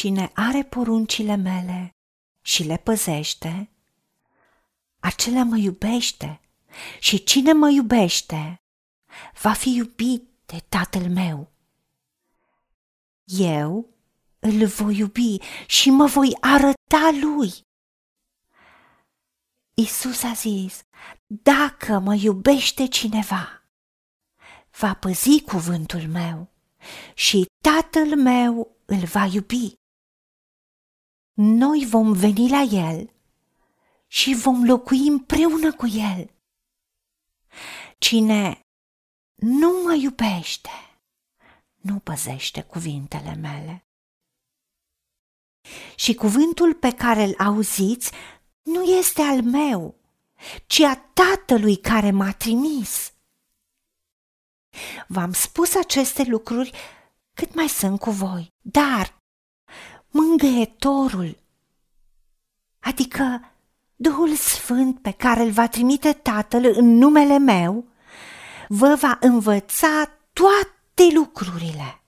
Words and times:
Cine 0.00 0.30
are 0.34 0.62
poruncile 0.64 1.34
mele 1.34 1.96
și 2.40 2.62
le 2.62 2.76
păzește, 2.76 3.70
acela 4.98 5.44
mă 5.44 5.56
iubește 5.56 6.40
și 6.98 7.24
cine 7.24 7.52
mă 7.52 7.70
iubește 7.70 8.62
va 9.40 9.52
fi 9.52 9.74
iubit 9.74 10.28
de 10.46 10.64
tatăl 10.68 11.10
meu. 11.10 11.52
Eu 13.24 13.88
îl 14.38 14.66
voi 14.66 14.96
iubi 14.96 15.36
și 15.66 15.90
mă 15.90 16.06
voi 16.06 16.36
arăta 16.40 17.10
lui. 17.20 17.52
Isus 19.74 20.22
a 20.22 20.32
zis, 20.32 20.82
dacă 21.26 21.98
mă 21.98 22.14
iubește 22.14 22.86
cineva, 22.86 23.62
va 24.78 24.94
păzi 24.94 25.42
cuvântul 25.42 26.08
meu 26.08 26.52
și 27.14 27.46
tatăl 27.62 28.16
meu 28.16 28.76
îl 28.84 29.04
va 29.04 29.24
iubi. 29.24 29.78
Noi 31.42 31.86
vom 31.86 32.12
veni 32.12 32.48
la 32.48 32.60
el 32.60 33.10
și 34.06 34.34
vom 34.34 34.64
locui 34.64 35.06
împreună 35.06 35.72
cu 35.72 35.86
el. 35.86 36.30
Cine 37.98 38.66
nu 39.34 39.82
mă 39.84 39.94
iubește, 39.94 40.70
nu 41.76 41.98
păzește 41.98 42.62
cuvintele 42.62 43.34
mele. 43.34 43.86
Și 45.94 46.14
cuvântul 46.14 46.74
pe 46.74 46.90
care 46.90 47.22
îl 47.22 47.34
auziți 47.38 48.12
nu 48.62 48.82
este 48.82 49.22
al 49.22 49.42
meu, 49.42 49.94
ci 50.66 50.80
a 50.80 50.96
Tatălui 50.96 51.76
care 51.76 52.10
m-a 52.10 52.32
trimis. 52.32 53.12
V-am 55.06 55.32
spus 55.32 55.74
aceste 55.74 56.24
lucruri 56.24 56.72
cât 57.34 57.54
mai 57.54 57.68
sunt 57.68 57.98
cu 57.98 58.10
voi, 58.10 58.52
dar 58.60 59.19
mângâietorul, 60.10 61.38
adică 62.78 63.52
Duhul 63.96 64.34
Sfânt 64.34 65.02
pe 65.02 65.10
care 65.10 65.42
îl 65.42 65.50
va 65.50 65.68
trimite 65.68 66.12
Tatăl 66.12 66.64
în 66.64 66.96
numele 66.96 67.38
meu, 67.38 67.88
vă 68.68 68.94
va 68.94 69.18
învăța 69.20 70.10
toate 70.32 71.14
lucrurile 71.14 72.02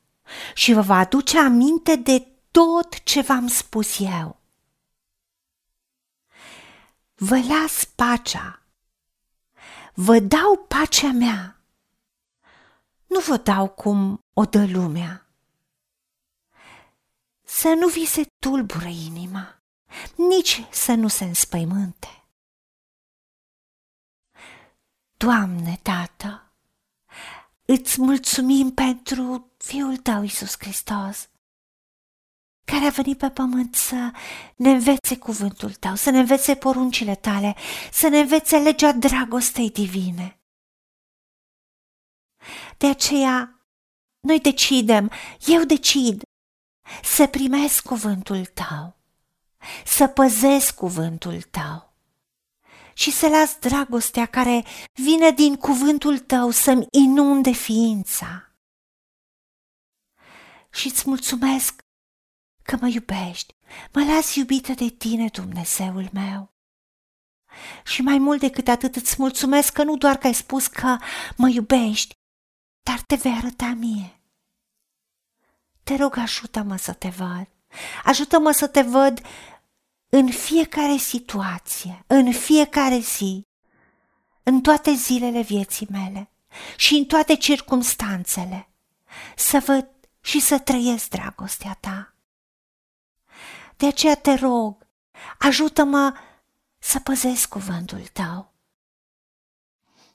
și 0.54 0.72
vă 0.72 0.80
va 0.80 0.98
aduce 0.98 1.38
aminte 1.38 1.96
de 1.96 2.26
tot 2.50 3.02
ce 3.02 3.20
v-am 3.20 3.46
spus 3.46 3.98
eu. 3.98 4.40
Vă 7.14 7.40
las 7.48 7.84
pacea, 7.84 8.62
vă 9.94 10.18
dau 10.18 10.64
pacea 10.68 11.12
mea, 11.12 11.60
nu 13.06 13.20
vă 13.20 13.36
dau 13.36 13.68
cum 13.68 14.24
o 14.32 14.44
dă 14.44 14.66
lumea. 14.66 15.26
Să 17.54 17.68
nu 17.68 17.88
vi 17.88 18.04
se 18.04 18.26
tulbură 18.38 18.88
inima, 18.88 19.62
nici 20.16 20.64
să 20.70 20.94
nu 20.94 21.08
se 21.08 21.24
înspăimânte. 21.24 22.24
Doamne, 25.16 25.78
Tată, 25.82 26.52
îți 27.64 28.00
mulțumim 28.00 28.74
pentru 28.74 29.52
Fiul 29.56 29.96
Tău, 29.96 30.22
Iisus 30.22 30.54
Hristos, 30.58 31.28
care 32.64 32.84
a 32.84 32.90
venit 32.90 33.18
pe 33.18 33.30
pământ 33.30 33.74
să 33.74 34.10
ne 34.56 34.70
învețe 34.70 35.18
cuvântul 35.18 35.74
Tău, 35.74 35.94
să 35.94 36.10
ne 36.10 36.18
învețe 36.18 36.56
poruncile 36.56 37.14
Tale, 37.14 37.54
să 37.92 38.08
ne 38.08 38.18
învețe 38.18 38.58
legea 38.58 38.92
dragostei 38.92 39.70
divine. 39.70 40.40
De 42.78 42.86
aceea, 42.86 43.66
noi 44.20 44.40
decidem, 44.40 45.10
eu 45.46 45.64
decid 45.64 46.22
să 47.02 47.26
primesc 47.26 47.82
cuvântul 47.82 48.44
Tău, 48.44 48.96
să 49.84 50.06
păzesc 50.06 50.74
cuvântul 50.74 51.42
Tău 51.42 51.92
și 52.94 53.10
să 53.10 53.28
las 53.28 53.56
dragostea 53.58 54.26
care 54.26 54.64
vine 54.92 55.30
din 55.30 55.56
cuvântul 55.56 56.18
tău 56.18 56.50
să-mi 56.50 56.86
inunde 56.90 57.52
ființa. 57.52 58.56
Și 60.70 60.86
îți 60.86 61.08
mulțumesc 61.08 61.82
că 62.62 62.76
mă 62.80 62.88
iubești, 62.88 63.54
mă 63.92 64.04
las 64.04 64.34
iubită 64.34 64.72
de 64.72 64.88
tine, 64.88 65.28
Dumnezeul 65.28 66.08
meu. 66.12 66.52
Și 67.84 68.02
mai 68.02 68.18
mult 68.18 68.40
decât 68.40 68.68
atât 68.68 68.96
îți 68.96 69.14
mulțumesc 69.18 69.72
că 69.72 69.82
nu 69.82 69.96
doar 69.96 70.16
că 70.16 70.26
ai 70.26 70.34
spus 70.34 70.66
că 70.66 70.96
mă 71.36 71.48
iubești, 71.48 72.14
dar 72.82 73.00
te 73.00 73.14
vei 73.14 73.32
arăta 73.32 73.66
mie. 73.66 74.21
Te 75.84 75.96
rog, 75.96 76.16
ajută-mă 76.16 76.76
să 76.76 76.92
te 76.92 77.08
văd, 77.08 77.48
ajută-mă 78.04 78.50
să 78.50 78.66
te 78.66 78.82
văd 78.82 79.20
în 80.08 80.30
fiecare 80.30 80.96
situație, 80.96 82.04
în 82.06 82.32
fiecare 82.32 82.98
zi, 82.98 83.46
în 84.42 84.60
toate 84.60 84.92
zilele 84.92 85.42
vieții 85.42 85.86
mele 85.90 86.30
și 86.76 86.94
în 86.94 87.04
toate 87.04 87.36
circumstanțele, 87.36 88.68
să 89.36 89.62
văd 89.66 89.88
și 90.20 90.40
să 90.40 90.58
trăiesc 90.58 91.08
dragostea 91.08 91.76
ta. 91.80 92.14
De 93.76 93.86
aceea 93.86 94.16
te 94.16 94.34
rog, 94.34 94.86
ajută-mă 95.38 96.14
să 96.78 96.98
păzesc 96.98 97.48
cuvântul 97.48 98.06
tău. 98.12 98.52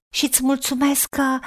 Și 0.10 0.26
îți 0.26 0.44
mulțumesc 0.44 1.10
că 1.10 1.40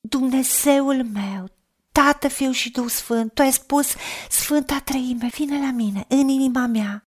Dumnezeul 0.00 1.04
meu, 1.04 1.50
Tată, 1.92 2.28
Fiu 2.28 2.50
și 2.50 2.70
Duh 2.70 2.90
Sfânt, 2.90 3.34
Tu 3.34 3.42
ai 3.42 3.52
spus, 3.52 3.94
Sfânta 4.30 4.80
Trăime, 4.80 5.28
vine 5.28 5.58
la 5.60 5.70
mine, 5.70 6.04
în 6.08 6.28
inima 6.28 6.66
mea 6.66 7.06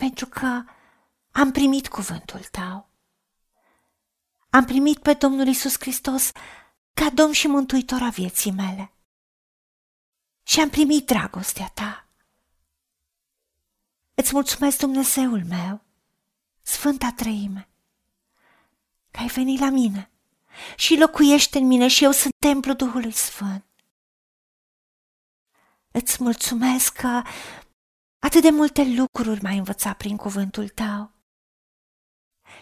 pentru 0.00 0.26
că 0.26 0.64
am 1.30 1.50
primit 1.52 1.88
cuvântul 1.88 2.40
tău. 2.40 2.90
Am 4.50 4.64
primit 4.64 4.98
pe 4.98 5.12
Domnul 5.14 5.46
Isus 5.46 5.74
Hristos 5.78 6.30
ca 6.92 7.10
Domn 7.10 7.32
și 7.32 7.46
Mântuitor 7.46 8.02
a 8.02 8.08
vieții 8.08 8.50
mele. 8.50 8.92
Și 10.42 10.60
am 10.60 10.70
primit 10.70 11.06
dragostea 11.06 11.70
ta. 11.74 12.08
Îți 14.14 14.34
mulțumesc, 14.34 14.78
Dumnezeul 14.78 15.44
meu, 15.44 15.84
Sfânta 16.62 17.12
Trăime, 17.12 17.68
că 19.10 19.20
ai 19.20 19.28
venit 19.28 19.60
la 19.60 19.70
mine 19.70 20.10
și 20.76 20.98
locuiește 20.98 21.58
în 21.58 21.66
mine 21.66 21.88
și 21.88 22.04
eu 22.04 22.10
sunt 22.10 22.34
templu 22.38 22.72
Duhului 22.72 23.12
Sfânt. 23.12 23.64
Îți 25.92 26.22
mulțumesc 26.22 26.92
că 26.92 27.22
Atât 28.20 28.42
de 28.42 28.50
multe 28.50 28.84
lucruri 28.84 29.42
m-ai 29.42 29.56
învățat 29.56 29.96
prin 29.96 30.16
cuvântul 30.16 30.68
tău. 30.68 31.10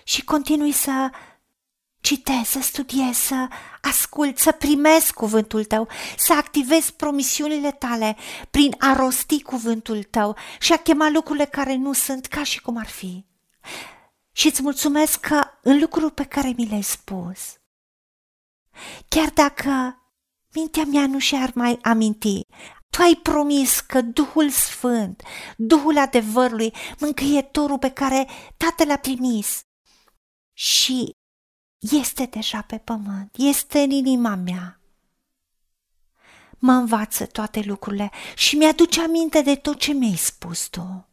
Și 0.05 0.25
continui 0.25 0.73
să 0.73 1.11
citesc, 2.01 2.51
să 2.51 2.61
studiez, 2.61 3.17
să 3.17 3.49
ascult, 3.81 4.39
să 4.39 4.53
primesc 4.53 5.15
cuvântul 5.15 5.65
tău, 5.65 5.89
să 6.17 6.33
activez 6.33 6.91
promisiunile 6.91 7.73
tale 7.73 8.17
prin 8.51 8.75
a 8.79 8.93
rosti 8.93 9.43
cuvântul 9.43 10.03
tău 10.03 10.37
și 10.61 10.73
a 10.73 10.77
chema 10.77 11.09
lucrurile 11.09 11.45
care 11.45 11.75
nu 11.75 11.93
sunt 11.93 12.27
ca 12.27 12.43
și 12.43 12.61
cum 12.61 12.77
ar 12.77 12.87
fi. 12.87 13.25
Și 14.33 14.47
îți 14.47 14.63
mulțumesc 14.63 15.21
că 15.21 15.45
în 15.63 15.79
lucruri 15.79 16.13
pe 16.13 16.25
care 16.25 16.53
mi 16.57 16.67
le-ai 16.67 16.83
spus, 16.83 17.58
chiar 19.09 19.31
dacă 19.31 20.03
mintea 20.55 20.85
mea 20.85 21.07
nu 21.07 21.19
și-ar 21.19 21.53
mai 21.55 21.79
aminti, 21.83 22.41
tu 22.91 23.03
ai 23.03 23.15
promis 23.23 23.81
că 23.81 24.01
Duhul 24.01 24.51
Sfânt, 24.51 25.23
Duhul 25.57 25.99
adevărului, 25.99 26.75
mâncăietorul 26.99 27.79
pe 27.79 27.91
care 27.91 28.29
Tatăl 28.57 28.91
a 28.91 28.97
trimis 28.97 29.61
și 30.53 31.11
este 31.79 32.25
deja 32.25 32.63
pe 32.63 32.79
pământ, 32.79 33.35
este 33.37 33.81
în 33.81 33.91
inima 33.91 34.35
mea. 34.35 34.81
Mă 36.59 36.73
învață 36.73 37.27
toate 37.27 37.61
lucrurile 37.61 38.11
și 38.37 38.57
mi-aduce 38.57 39.03
aminte 39.03 39.43
de 39.43 39.55
tot 39.55 39.79
ce 39.79 39.93
mi-ai 39.93 40.17
spus 40.17 40.69
tu. 40.69 41.09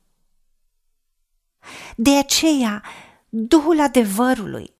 De 1.95 2.17
aceea, 2.17 2.83
Duhul 3.29 3.79
adevărului, 3.79 4.75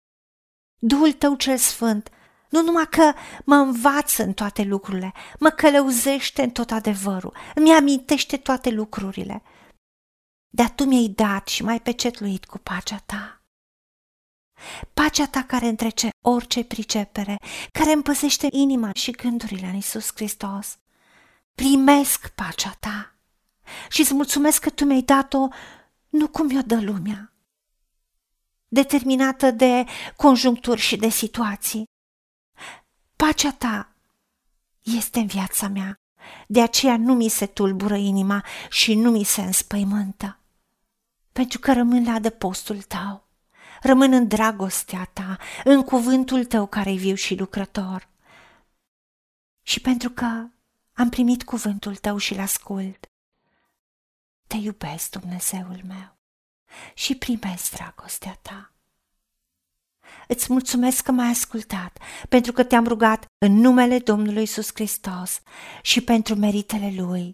Duhul 0.79 1.11
tău 1.11 1.35
cel 1.35 1.57
sfânt, 1.57 2.09
nu 2.55 2.61
numai 2.61 2.87
că 2.89 3.13
mă 3.43 3.55
învață 3.55 4.23
în 4.23 4.33
toate 4.33 4.63
lucrurile, 4.63 5.13
mă 5.39 5.49
călăuzește 5.49 6.43
în 6.43 6.49
tot 6.49 6.71
adevărul, 6.71 7.33
îmi 7.55 7.71
amintește 7.71 8.37
toate 8.37 8.69
lucrurile. 8.69 9.43
Dar 10.49 10.69
tu 10.69 10.83
mi-ai 10.83 11.07
dat 11.07 11.47
și 11.47 11.63
mai 11.63 11.79
pecetluit 11.79 12.45
cu 12.45 12.57
pacea 12.57 12.97
ta. 13.05 13.41
Pacea 14.93 15.27
ta 15.27 15.43
care 15.43 15.67
întrece 15.67 16.09
orice 16.21 16.63
pricepere, 16.63 17.39
care 17.71 17.91
îmi 17.91 18.03
păzește 18.03 18.47
inima 18.51 18.91
și 18.93 19.11
gândurile 19.11 19.67
în 19.67 19.75
Isus 19.75 20.11
Hristos. 20.15 20.77
Primesc 21.55 22.27
pacea 22.29 22.75
ta 22.79 23.15
și 23.89 24.01
îți 24.01 24.13
mulțumesc 24.13 24.61
că 24.61 24.69
tu 24.69 24.85
mi-ai 24.85 25.01
dat-o 25.01 25.47
nu 26.09 26.27
cum 26.27 26.45
mi-o 26.45 26.61
dă 26.61 26.79
lumea, 26.81 27.33
determinată 28.67 29.51
de 29.51 29.85
conjuncturi 30.15 30.81
și 30.81 30.95
de 30.95 31.09
situații, 31.09 31.83
Pacea 33.25 33.51
ta 33.51 33.95
este 34.81 35.19
în 35.19 35.27
viața 35.27 35.67
mea 35.67 35.99
De 36.47 36.61
aceea 36.61 36.97
nu 36.97 37.13
mi 37.13 37.29
se 37.29 37.45
tulbură 37.45 37.95
inima 37.95 38.45
și 38.69 38.95
nu 38.95 39.11
mi 39.11 39.23
se 39.23 39.41
înspăimântă. 39.41 40.39
Pentru 41.31 41.59
că 41.59 41.73
rămân 41.73 42.03
la 42.05 42.11
adăpostul 42.11 42.81
tău, 42.81 43.27
rămân 43.81 44.13
în 44.13 44.27
dragostea 44.27 45.09
ta, 45.13 45.37
în 45.63 45.83
cuvântul 45.83 46.45
tău 46.45 46.67
care 46.67 46.91
e 46.91 46.95
viu 46.95 47.15
și 47.15 47.35
lucrător. 47.35 48.09
Și 49.61 49.79
pentru 49.79 50.09
că 50.09 50.47
am 50.93 51.09
primit 51.09 51.43
cuvântul 51.43 51.95
tău 51.95 52.17
și-l 52.17 52.39
ascult, 52.39 53.09
te 54.47 54.55
iubesc, 54.55 55.09
Dumnezeul 55.09 55.81
meu, 55.87 56.17
și 56.93 57.15
primesc 57.15 57.71
dragostea 57.71 58.39
ta. 58.41 58.74
Îți 60.27 60.51
mulțumesc 60.51 61.03
că 61.03 61.11
m-ai 61.11 61.29
ascultat, 61.29 61.99
pentru 62.29 62.51
că 62.51 62.63
te-am 62.63 62.87
rugat 62.87 63.25
în 63.45 63.51
numele 63.51 63.99
Domnului 63.99 64.43
Isus 64.43 64.69
Hristos 64.73 65.41
și 65.81 66.03
pentru 66.03 66.35
meritele 66.35 67.01
Lui. 67.01 67.33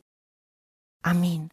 Amin. 1.04 1.52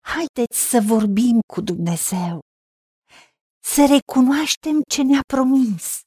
Haideți 0.00 0.68
să 0.70 0.80
vorbim 0.86 1.40
cu 1.54 1.60
Dumnezeu, 1.60 2.38
să 3.62 3.86
recunoaștem 3.86 4.82
ce 4.88 5.02
ne-a 5.02 5.22
promis 5.26 6.00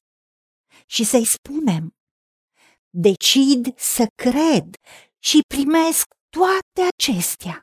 și 0.85 1.03
să-i 1.03 1.25
spunem. 1.25 1.95
Decid 2.89 3.79
să 3.79 4.05
cred 4.15 4.75
și 5.19 5.39
primesc 5.47 6.07
toate 6.29 6.89
acestea. 6.95 7.62